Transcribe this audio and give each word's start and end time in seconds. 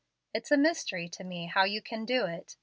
It's 0.33 0.49
a 0.49 0.57
mystery 0.57 1.07
to 1.09 1.23
me 1.23 1.45
how 1.45 1.63
you 1.63 1.79
can 1.79 2.05
do 2.05 2.25
it. 2.25 2.55